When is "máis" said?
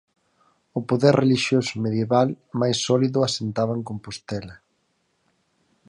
2.61-2.77